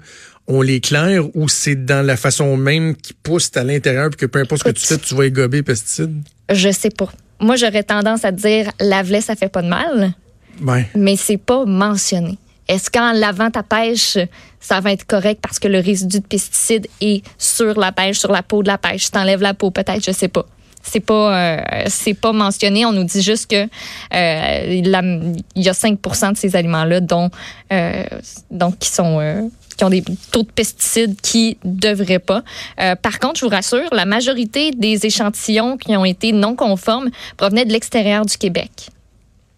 on 0.48 0.62
l'éclaire 0.62 1.24
ou 1.34 1.48
c'est 1.48 1.74
dans 1.74 2.04
la 2.04 2.16
façon 2.16 2.56
même 2.56 2.94
qui 2.94 3.12
pousse 3.12 3.50
à 3.56 3.64
l'intérieur 3.64 4.10
puis 4.10 4.18
que 4.18 4.26
peu 4.26 4.40
importe 4.40 4.62
ce 4.62 4.68
que 4.70 4.74
tu 4.74 4.86
fais, 4.86 4.98
tu 4.98 5.14
vas 5.14 5.26
égober 5.26 5.58
les 5.58 5.62
pesticides? 5.62 6.22
Je 6.50 6.70
sais 6.70 6.90
pas. 6.90 7.10
Moi, 7.40 7.56
j'aurais 7.56 7.82
tendance 7.82 8.24
à 8.24 8.32
dire 8.32 8.70
lave-les, 8.80 9.20
ça 9.20 9.34
fait 9.34 9.48
pas 9.48 9.62
de 9.62 9.68
mal. 9.68 10.14
Ouais. 10.62 10.88
Mais 10.94 11.16
c'est 11.16 11.36
pas 11.36 11.64
mentionné. 11.64 12.38
Est-ce 12.68 12.90
qu'en 12.90 13.12
lavant 13.12 13.50
ta 13.50 13.62
pêche, 13.62 14.18
ça 14.58 14.80
va 14.80 14.92
être 14.92 15.06
correct 15.06 15.40
parce 15.40 15.58
que 15.58 15.68
le 15.68 15.78
résidu 15.78 16.20
de 16.20 16.26
pesticides 16.26 16.88
est 17.00 17.24
sur 17.38 17.78
la 17.78 17.92
pêche, 17.92 18.18
sur 18.18 18.32
la 18.32 18.42
peau 18.42 18.62
de 18.62 18.68
la 18.68 18.78
pêche? 18.78 19.04
Si 19.04 19.10
t'enlèves 19.10 19.42
la 19.42 19.54
peau, 19.54 19.70
peut-être, 19.70 20.04
je 20.04 20.10
sais 20.10 20.28
pas. 20.28 20.46
C'est 20.82 21.00
pas, 21.00 21.56
euh, 21.56 21.84
c'est 21.88 22.14
pas 22.14 22.32
mentionné. 22.32 22.86
On 22.86 22.92
nous 22.92 23.04
dit 23.04 23.22
juste 23.22 23.50
que 23.50 23.64
euh, 23.64 24.66
il 24.68 25.62
y 25.62 25.68
a 25.68 25.72
5% 25.72 26.32
de 26.32 26.36
ces 26.36 26.54
aliments-là 26.54 27.00
dont, 27.00 27.28
euh, 27.72 28.04
donc 28.50 28.78
qui 28.78 28.88
sont 28.88 29.50
qui 29.76 29.84
ont 29.84 29.90
des 29.90 30.02
taux 30.30 30.42
de 30.42 30.50
pesticides 30.50 31.20
qui 31.20 31.58
devraient 31.64 32.18
pas. 32.18 32.42
Euh, 32.80 32.94
par 32.96 33.18
contre, 33.18 33.40
je 33.40 33.44
vous 33.44 33.50
rassure, 33.50 33.88
la 33.92 34.04
majorité 34.04 34.70
des 34.70 35.06
échantillons 35.06 35.76
qui 35.76 35.96
ont 35.96 36.04
été 36.04 36.32
non 36.32 36.56
conformes 36.56 37.10
provenaient 37.36 37.64
de 37.64 37.72
l'extérieur 37.72 38.24
du 38.24 38.36
Québec. 38.36 38.70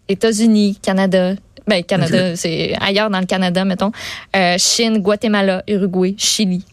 États-Unis, 0.07 0.77
Canada, 0.81 1.35
ben 1.67 1.83
Canada, 1.83 2.35
c'est 2.35 2.73
ailleurs 2.81 3.09
dans 3.09 3.19
le 3.19 3.25
Canada, 3.25 3.63
mettons, 3.63 3.91
euh, 4.35 4.55
Chine, 4.57 4.97
Guatemala, 4.99 5.63
Uruguay, 5.67 6.15
Chili. 6.17 6.63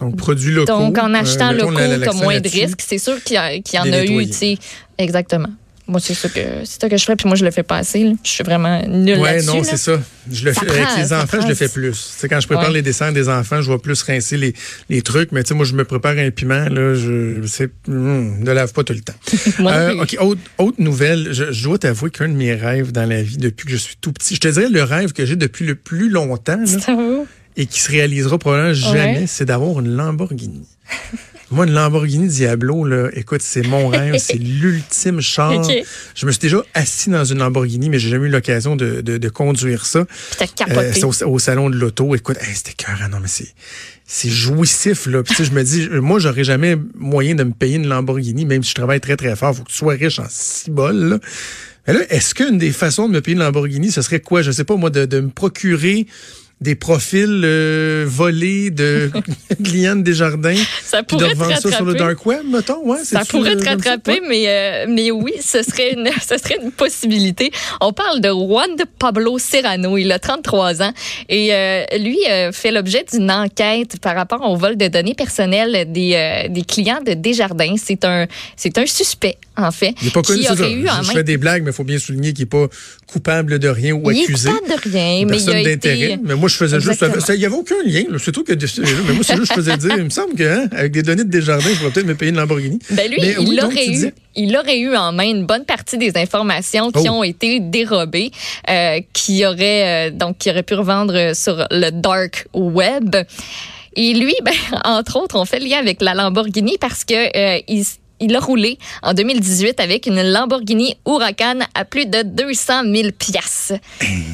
Donc, 0.00 0.16
produits 0.16 0.52
locaux. 0.52 0.72
Donc, 0.72 0.98
en 0.98 1.12
achetant 1.12 1.50
euh, 1.50 1.98
locaux, 1.98 2.14
moins 2.14 2.40
de 2.40 2.48
risques. 2.48 2.80
C'est 2.86 2.98
sûr 2.98 3.22
qu'il 3.22 3.36
y, 3.36 3.76
y, 3.76 3.78
en 3.78 3.92
a 3.92 4.04
eu, 4.04 4.26
tu 4.26 4.32
sais. 4.32 4.58
Exactement. 4.96 5.48
Moi, 5.88 6.00
c'est 6.00 6.12
ça 6.12 6.28
que 6.28 6.40
c'est 6.64 6.82
ça 6.82 6.88
que 6.88 6.96
je 6.98 7.02
ferais, 7.02 7.16
puis 7.16 7.26
moi, 7.26 7.34
je 7.34 7.44
le 7.46 7.50
fais 7.50 7.62
pas 7.62 7.78
assez. 7.78 8.14
Je 8.22 8.30
suis 8.30 8.44
vraiment 8.44 8.82
nulle 8.86 9.18
ouais, 9.18 9.42
non, 9.42 9.64
c'est 9.64 9.78
ça. 9.78 9.98
Je 10.30 10.44
le 10.44 10.52
fais, 10.52 10.68
avec 10.68 10.96
les 10.98 11.12
enfants, 11.14 11.40
je 11.40 11.48
le 11.48 11.54
fais 11.54 11.68
plus. 11.68 12.14
C'est 12.18 12.28
quand 12.28 12.40
je 12.40 12.46
prépare 12.46 12.70
les 12.70 12.82
dessins 12.82 13.10
des 13.10 13.30
enfants, 13.30 13.62
je 13.62 13.72
vais 13.72 13.78
plus 13.78 14.02
rincer 14.02 14.36
les, 14.36 14.54
les 14.90 15.00
trucs. 15.00 15.32
Mais 15.32 15.42
tu 15.42 15.48
sais, 15.48 15.54
moi, 15.54 15.64
je 15.64 15.72
me 15.72 15.84
prépare 15.84 16.18
un 16.18 16.30
piment, 16.30 16.68
là, 16.68 16.94
je, 16.94 17.40
sais, 17.46 17.70
hmm, 17.86 18.42
ne 18.42 18.52
lave 18.52 18.72
pas 18.74 18.84
tout 18.84 18.92
le 18.92 19.00
temps. 19.00 19.14
euh, 19.60 20.02
OK, 20.02 20.16
autre, 20.20 20.40
autre 20.58 20.76
nouvelle. 20.82 21.32
Je, 21.32 21.52
je 21.52 21.64
dois 21.64 21.78
t'avouer 21.78 22.10
qu'un 22.10 22.28
de 22.28 22.34
mes 22.34 22.54
rêves 22.54 22.92
dans 22.92 23.08
la 23.08 23.22
vie 23.22 23.38
depuis 23.38 23.64
que 23.64 23.72
je 23.72 23.78
suis 23.78 23.96
tout 23.98 24.12
petit, 24.12 24.34
je 24.34 24.40
te 24.40 24.48
dirais 24.48 24.68
le 24.68 24.82
rêve 24.82 25.12
que 25.12 25.24
j'ai 25.24 25.36
depuis 25.36 25.64
le 25.64 25.74
plus 25.74 26.10
longtemps, 26.10 26.58
là, 26.58 27.24
et 27.58 27.66
qui 27.66 27.80
se 27.80 27.90
réalisera 27.90 28.38
probablement 28.38 28.72
jamais, 28.72 29.26
c'est 29.26 29.44
d'avoir 29.44 29.80
une 29.80 29.94
Lamborghini. 29.96 30.66
Moi, 31.50 31.66
une 31.66 31.72
Lamborghini 31.72 32.28
Diablo, 32.28 32.84
là, 32.84 33.08
écoute, 33.14 33.40
c'est 33.42 33.66
mon 33.66 33.88
rêve, 33.88 34.16
c'est 34.18 34.36
l'ultime 34.36 35.20
char. 35.20 35.62
Je 36.14 36.26
me 36.26 36.30
suis 36.30 36.40
déjà 36.40 36.62
assis 36.74 37.08
dans 37.08 37.24
une 37.24 37.38
Lamborghini, 37.38 37.88
mais 37.88 37.98
j'ai 37.98 38.10
jamais 38.10 38.28
eu 38.28 38.30
l'occasion 38.30 38.76
de, 38.76 39.00
de, 39.00 39.16
de 39.16 39.28
conduire 39.30 39.86
ça. 39.86 40.06
Capoté. 40.56 40.92
c'est 40.92 41.04
au, 41.04 41.26
au 41.26 41.38
salon 41.38 41.70
de 41.70 41.76
l'auto. 41.76 42.14
Écoute, 42.14 42.36
hey, 42.40 42.54
c'était 42.54 42.74
cœur, 42.74 42.98
non, 43.10 43.18
mais 43.20 43.28
c'est 43.28 43.48
c'est 44.10 44.30
jouissif 44.30 45.06
là. 45.06 45.22
Puis 45.22 45.34
tu 45.34 45.44
sais, 45.44 45.50
je 45.50 45.54
me 45.54 45.62
dis, 45.62 45.88
moi, 46.00 46.18
j'aurais 46.18 46.44
jamais 46.44 46.76
moyen 46.94 47.34
de 47.34 47.44
me 47.44 47.52
payer 47.52 47.76
une 47.76 47.88
Lamborghini, 47.88 48.44
même 48.44 48.62
si 48.62 48.70
je 48.70 48.74
travaille 48.74 49.00
très 49.00 49.16
très 49.16 49.34
fort. 49.34 49.56
Faut 49.56 49.64
que 49.64 49.70
tu 49.70 49.76
sois 49.76 49.94
riche 49.94 50.18
en 50.18 50.26
six 50.28 50.70
bols. 50.70 50.96
Là. 50.96 51.18
Mais 51.86 51.94
là, 51.94 52.00
est-ce 52.10 52.34
qu'une 52.34 52.58
des 52.58 52.72
façons 52.72 53.08
de 53.08 53.14
me 53.14 53.20
payer 53.22 53.34
une 53.34 53.42
Lamborghini, 53.42 53.90
ce 53.90 54.02
serait 54.02 54.20
quoi? 54.20 54.42
Je 54.42 54.50
sais 54.50 54.64
pas 54.64 54.76
moi, 54.76 54.90
de, 54.90 55.06
de 55.06 55.20
me 55.20 55.30
procurer 55.30 56.06
des 56.60 56.74
profils 56.74 57.42
euh, 57.44 58.04
volés 58.08 58.70
de 58.70 59.10
clients 59.64 59.94
de 59.94 60.02
Desjardins, 60.02 60.56
Ça 60.82 61.02
puis 61.04 61.16
de 61.16 61.22
pourrait 61.22 61.54
te 61.54 61.60
ça 61.60 61.70
sur 61.70 61.84
le 61.84 61.94
dark 61.94 62.26
web, 62.26 62.42
mettons, 62.50 62.84
ouais. 62.84 62.98
Ça 63.04 63.20
pourrait 63.24 63.54
euh, 63.54 63.60
te 63.60 63.68
rattraper, 63.68 64.20
mais, 64.28 64.44
euh, 64.48 64.86
mais 64.88 65.12
oui, 65.12 65.34
ce 65.40 65.62
serait, 65.62 65.92
une, 65.92 66.10
ce 66.20 66.36
serait 66.36 66.58
une 66.60 66.72
possibilité. 66.72 67.52
On 67.80 67.92
parle 67.92 68.20
de 68.20 68.28
Juan 68.28 68.74
de 68.76 68.84
Pablo 68.98 69.38
Serrano. 69.38 69.96
Il 69.98 70.10
a 70.10 70.18
33 70.18 70.82
ans 70.82 70.92
et 71.28 71.54
euh, 71.54 71.84
lui 71.98 72.18
euh, 72.28 72.50
fait 72.50 72.72
l'objet 72.72 73.04
d'une 73.10 73.30
enquête 73.30 74.00
par 74.00 74.16
rapport 74.16 74.42
au 74.42 74.56
vol 74.56 74.76
de 74.76 74.88
données 74.88 75.14
personnelles 75.14 75.92
des, 75.92 76.14
euh, 76.14 76.48
des 76.48 76.62
clients 76.62 77.00
de 77.06 77.12
Desjardins. 77.12 77.76
C'est 77.76 78.04
un, 78.04 78.26
c'est 78.56 78.78
un 78.78 78.86
suspect, 78.86 79.38
en 79.58 79.70
fait, 79.70 79.94
Il 80.02 80.08
est 80.08 80.10
pas 80.12 80.22
connu, 80.22 80.40
qui 80.40 80.50
aurait 80.50 80.72
eu 80.72 80.88
en 80.88 81.02
Je 81.02 81.10
fais 81.10 81.24
des 81.24 81.36
blagues, 81.36 81.62
mais 81.64 81.70
il 81.70 81.74
faut 81.74 81.84
bien 81.84 81.98
souligner 81.98 82.32
qu'il 82.32 82.44
n'est 82.44 82.48
pas 82.48 82.66
coupable 83.06 83.58
de 83.58 83.68
rien 83.68 83.92
ou 83.94 84.10
il 84.10 84.22
accusé. 84.22 84.50
coupable 84.50 84.68
de 84.82 84.88
rien, 84.90 85.02
mais 85.02 85.20
il 85.20 85.26
Personne 85.44 85.56
a 85.56 85.62
d'intérêt. 85.64 86.12
été... 86.12 86.18
Mais 86.22 86.34
moi, 86.36 86.48
je 86.48 86.56
faisais 86.56 86.80
juste. 86.80 87.02
Exactement. 87.02 87.24
Il 87.34 87.38
n'y 87.38 87.44
avait 87.46 87.54
aucun 87.56 87.74
lien. 87.84 88.02
C'est 88.18 88.32
tout 88.32 88.44
que. 88.44 88.52
Mais 88.52 89.12
moi, 89.14 89.22
c'est 89.24 89.36
juste, 89.36 89.48
je 89.50 89.54
faisais 89.54 89.76
dire. 89.76 89.94
Il 89.96 90.04
me 90.04 90.10
semble 90.10 90.34
que, 90.34 90.42
hein, 90.44 90.68
avec 90.72 90.92
des 90.92 91.02
données 91.02 91.24
de 91.24 91.30
Desjardins, 91.30 91.68
je 91.70 91.78
pourrais 91.78 91.90
peut-être 91.90 92.06
me 92.06 92.14
payer 92.14 92.30
une 92.30 92.36
Lamborghini. 92.38 92.78
Ben 92.90 93.10
lui, 93.10 93.18
Mais 93.20 93.34
il, 93.40 93.48
oui, 93.48 93.60
aurait 93.62 93.86
eu, 93.86 93.90
disais- 93.90 94.14
il 94.36 94.56
aurait 94.56 94.78
eu 94.78 94.94
en 94.94 95.12
main 95.12 95.24
une 95.28 95.46
bonne 95.46 95.64
partie 95.64 95.98
des 95.98 96.12
informations 96.16 96.90
qui 96.92 97.08
Oh. 97.08 97.12
ont 97.14 97.22
été 97.24 97.60
dérobées, 97.60 98.30
euh, 98.70 99.00
qui 99.12 99.44
aurait 99.46 100.08
euh, 100.08 100.10
donc 100.10 100.38
qui 100.38 100.50
aurait 100.50 100.62
pu 100.62 100.74
revendre 100.74 101.34
sur 101.34 101.66
le 101.70 101.90
dark 101.90 102.46
web. 102.54 103.16
Et 103.96 104.14
lui, 104.14 104.34
ben, 104.44 104.52
entre 104.84 105.16
autres, 105.16 105.36
on 105.36 105.44
fait 105.44 105.58
le 105.58 105.66
lien 105.66 105.78
avec 105.78 106.00
la 106.02 106.14
Lamborghini 106.14 106.76
parce 106.80 107.04
que 107.04 107.14
euh, 107.36 107.60
il, 107.66 107.84
il 108.20 108.34
a 108.36 108.40
roulé 108.40 108.78
en 109.02 109.14
2018 109.14 109.80
avec 109.80 110.06
une 110.06 110.22
Lamborghini 110.22 110.96
Huracan 111.06 111.60
à 111.74 111.84
plus 111.84 112.06
de 112.06 112.22
200 112.22 112.82
000 112.92 113.08
piastres. 113.18 113.74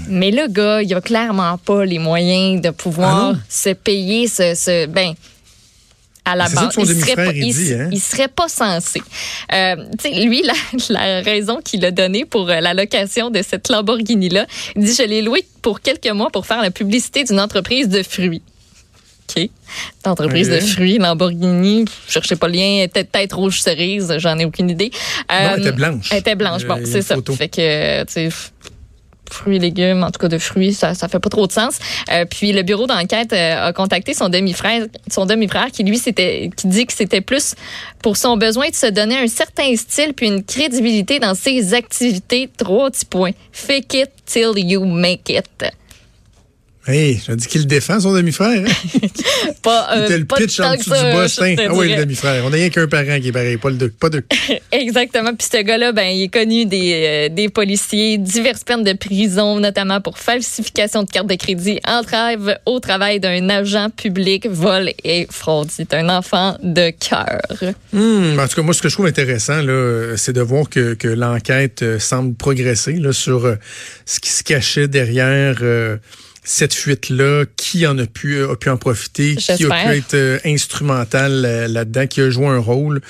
Mais 0.08 0.30
le 0.30 0.48
gars, 0.48 0.82
il 0.82 0.92
a 0.94 1.00
clairement 1.00 1.58
pas 1.58 1.84
les 1.84 1.98
moyens 1.98 2.60
de 2.62 2.68
Ah 2.68 2.72
pouvoir 2.72 3.32
non? 3.34 3.38
se 3.48 3.70
payer 3.70 4.26
ce, 4.28 4.54
ce 4.54 4.86
ben 4.86 5.12
à 6.26 6.34
la 6.36 6.48
base. 6.48 6.72
son 6.72 6.80
il 6.84 6.98
serait 7.00 7.14
pas, 7.16 7.32
il 7.34 7.54
dit, 7.54 7.72
s- 7.72 7.78
hein? 7.78 7.88
il 7.92 8.00
serait 8.00 8.28
pas 8.28 8.48
censé. 8.48 9.02
Euh, 9.52 9.76
lui, 10.24 10.42
la, 10.42 10.54
la 10.88 11.20
raison 11.20 11.60
qu'il 11.62 11.84
a 11.84 11.90
donnée 11.90 12.24
pour 12.24 12.48
euh, 12.48 12.60
la 12.60 12.72
location 12.72 13.28
de 13.30 13.42
cette 13.42 13.68
Lamborghini-là, 13.68 14.46
il 14.74 14.84
dit, 14.84 14.94
je 14.94 15.02
l'ai 15.02 15.20
loué 15.20 15.44
pour 15.60 15.82
quelques 15.82 16.08
mois 16.10 16.30
pour 16.30 16.46
faire 16.46 16.62
la 16.62 16.70
publicité 16.70 17.24
d'une 17.24 17.40
entreprise 17.40 17.88
de 17.90 18.02
fruits. 18.02 18.40
OK. 19.36 19.48
Entreprise 20.04 20.48
de 20.50 20.60
fruits, 20.60 20.98
Lamborghini, 20.98 21.84
je 22.06 22.12
cherchais 22.12 22.36
pas 22.36 22.46
le 22.48 22.54
lien, 22.54 22.86
peut-être 22.92 23.36
rouge 23.36 23.60
cerise, 23.62 24.14
j'en 24.18 24.38
ai 24.38 24.44
aucune 24.44 24.70
idée. 24.70 24.90
Non, 24.92 25.36
elle 25.36 25.46
Euh, 25.52 25.56
était 25.58 25.72
blanche. 25.72 26.08
Elle 26.12 26.18
était 26.18 26.34
blanche, 26.34 26.62
Euh, 26.64 26.68
bon, 26.68 26.80
c'est 26.84 27.02
ça. 27.02 27.16
Fait 27.36 27.48
que, 27.48 28.04
tu 28.04 28.12
sais, 28.12 28.28
fruits 29.30 29.56
et 29.56 29.58
légumes, 29.58 30.04
en 30.04 30.10
tout 30.10 30.20
cas 30.20 30.28
de 30.28 30.36
fruits, 30.38 30.74
ça, 30.74 30.94
ça 30.94 31.08
fait 31.08 31.18
pas 31.18 31.30
trop 31.30 31.46
de 31.46 31.52
sens. 31.52 31.78
Euh, 32.12 32.26
puis 32.26 32.52
le 32.52 32.62
bureau 32.62 32.86
d'enquête 32.86 33.32
euh, 33.32 33.68
a 33.68 33.72
contacté 33.72 34.12
son 34.14 34.28
demi-frère, 34.28 34.86
son 35.10 35.24
demi-frère 35.26 35.68
qui 35.72 35.82
lui 35.82 35.96
c'était, 35.98 36.50
qui 36.54 36.68
dit 36.68 36.86
que 36.86 36.92
c'était 36.92 37.22
plus 37.22 37.54
pour 38.02 38.16
son 38.18 38.36
besoin 38.36 38.68
de 38.68 38.74
se 38.74 38.86
donner 38.86 39.16
un 39.16 39.26
certain 39.26 39.74
style 39.76 40.12
puis 40.14 40.26
une 40.26 40.44
crédibilité 40.44 41.18
dans 41.18 41.34
ses 41.34 41.72
activités. 41.74 42.50
Trois 42.56 42.90
petits 42.90 43.06
points. 43.06 43.32
Fake 43.50 43.94
it 43.94 44.10
till 44.26 44.52
you 44.56 44.84
make 44.84 45.30
it. 45.30 45.46
Hey, 46.86 47.20
je 47.26 47.32
dis 47.32 47.46
qu'il 47.46 47.66
défend, 47.66 47.98
son 47.98 48.12
demi-frère. 48.12 48.64
Hein? 48.66 49.08
Pas, 49.62 49.88
euh, 49.92 50.02
C'était 50.02 50.18
le 50.18 50.24
pas 50.26 50.36
pitch 50.36 50.56
tant 50.58 50.68
en 50.68 50.72
que 50.72 50.78
dessous 50.78 50.90
ça, 50.90 51.48
du. 51.48 51.56
Ah 51.66 51.72
oui, 51.72 51.88
le 51.88 51.96
demi-frère. 51.96 52.44
On 52.44 52.50
n'a 52.50 52.56
rien 52.56 52.68
qu'un 52.68 52.86
parent 52.86 53.18
qui 53.20 53.28
est 53.28 53.32
pareil, 53.32 53.56
pas 53.56 53.70
le 53.70 53.76
deux. 53.76 53.88
Pas 53.88 54.10
deux. 54.10 54.22
Exactement. 54.72 55.34
Puis 55.34 55.48
ce 55.50 55.62
gars-là, 55.62 55.92
ben, 55.92 56.08
il 56.08 56.24
est 56.24 56.28
connu 56.28 56.66
des, 56.66 57.28
euh, 57.30 57.34
des 57.34 57.48
policiers, 57.48 58.18
diverses 58.18 58.64
peines 58.64 58.84
de 58.84 58.92
prison, 58.92 59.58
notamment 59.60 60.02
pour 60.02 60.18
falsification 60.18 61.04
de 61.04 61.10
carte 61.10 61.26
de 61.26 61.36
crédit, 61.36 61.80
entrave 61.86 62.58
au 62.66 62.80
travail 62.80 63.20
d'un 63.20 63.48
agent 63.48 63.88
public, 63.90 64.46
vol 64.46 64.90
et 65.04 65.26
fraude. 65.30 65.68
C'est 65.70 65.94
un 65.94 66.10
enfant 66.10 66.58
de 66.62 66.90
cœur. 66.90 67.74
Hum, 67.94 68.38
en 68.38 68.46
tout 68.46 68.56
cas, 68.56 68.62
moi, 68.62 68.74
ce 68.74 68.82
que 68.82 68.90
je 68.90 68.94
trouve 68.94 69.06
intéressant, 69.06 69.62
là, 69.62 70.16
c'est 70.16 70.34
de 70.34 70.42
voir 70.42 70.68
que, 70.68 70.92
que 70.94 71.08
l'enquête 71.08 71.82
euh, 71.82 71.98
semble 71.98 72.34
progresser 72.34 72.94
là, 72.94 73.12
sur 73.12 73.46
euh, 73.46 73.56
ce 74.04 74.20
qui 74.20 74.30
se 74.30 74.42
cachait 74.42 74.88
derrière 74.88 75.56
euh, 75.62 75.96
cette 76.46 76.74
fuite-là, 76.74 77.44
qui 77.56 77.86
en 77.86 77.96
a 77.98 78.06
pu, 78.06 78.42
a 78.44 78.54
pu 78.54 78.68
en 78.68 78.76
profiter, 78.76 79.34
qui 79.36 79.50
a 79.52 79.56
pu 79.56 79.96
être 79.96 80.12
euh, 80.14 80.38
instrumental 80.44 81.44
euh, 81.44 81.66
là-dedans, 81.68 82.06
qui 82.06 82.20
a 82.20 82.28
joué 82.28 82.46
un 82.46 82.58
rôle. 82.58 83.00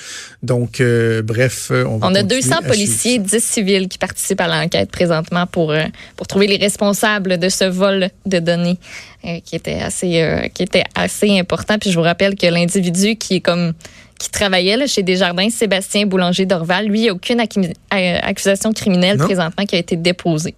Donc, 0.41 0.79
euh, 0.79 1.21
bref, 1.21 1.67
euh, 1.71 1.83
on 1.85 1.97
va 1.97 2.07
On 2.07 2.15
a 2.15 2.21
continuer 2.21 2.41
200 2.41 2.55
à 2.55 2.61
policiers, 2.61 3.11
suivre 3.19 3.25
10 3.25 3.43
civils 3.43 3.87
qui 3.89 3.97
participent 3.97 4.39
à 4.41 4.47
l'enquête 4.47 4.89
présentement 4.89 5.45
pour, 5.47 5.71
euh, 5.71 5.83
pour 6.15 6.27
trouver 6.27 6.47
les 6.47 6.55
responsables 6.57 7.37
de 7.37 7.49
ce 7.49 7.65
vol 7.65 8.09
de 8.25 8.39
données 8.39 8.79
euh, 9.25 9.39
qui 9.43 9.55
était 9.57 9.81
assez 9.81 10.21
euh, 10.21 10.47
qui 10.47 10.63
était 10.63 10.83
assez 10.95 11.37
important. 11.37 11.77
Puis 11.77 11.91
je 11.91 11.95
vous 11.97 12.03
rappelle 12.05 12.35
que 12.35 12.47
l'individu 12.47 13.17
qui 13.17 13.35
est 13.35 13.41
comme 13.41 13.73
qui 14.17 14.29
travaillait 14.31 14.77
là, 14.77 14.87
chez 14.87 15.03
Desjardins, 15.03 15.49
Sébastien 15.49 16.05
Boulanger 16.05 16.45
d'Orval, 16.45 16.87
lui, 16.87 16.99
il 16.99 17.01
n'y 17.01 17.09
a 17.09 17.13
aucune 17.13 17.41
accu- 17.41 17.73
euh, 17.93 18.17
accusation 18.21 18.71
criminelle 18.71 19.17
Non. 19.17 19.25
présentement 19.25 19.65
qui 19.65 19.75
a 19.75 19.79
été 19.79 19.97
déposée. 19.97 20.55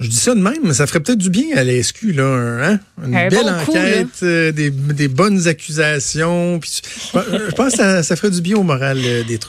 Je 0.00 0.08
dis 0.08 0.16
ça 0.16 0.34
de 0.34 0.40
même, 0.40 0.58
mais 0.64 0.74
ça 0.74 0.88
ferait 0.88 0.98
peut-être 0.98 1.18
du 1.18 1.30
bien 1.30 1.56
à 1.56 1.62
la 1.62 1.80
SQ, 1.80 2.14
là, 2.14 2.24
hein? 2.24 2.80
une 3.06 3.14
Un 3.16 3.28
belle 3.28 3.44
bon 3.44 3.64
coup, 3.64 3.70
enquête, 3.70 4.08
euh, 4.24 4.50
des, 4.50 4.70
des 4.70 5.06
bonnes 5.06 5.46
accusations. 5.46 6.58
puis 6.58 6.82
je 7.14 7.54
pense 7.54 7.72
que 7.72 7.76
ça, 7.78 8.02
ça 8.02 8.16
ferait 8.16 8.30
du 8.30 8.40
bien 8.40 8.56
au 8.56 8.64
moral 8.64 8.98
euh, 9.04 9.22
des 9.22 9.38
troupes. 9.38 9.42